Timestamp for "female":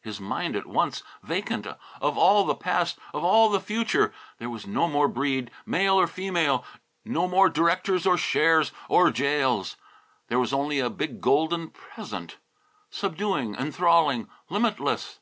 6.06-6.64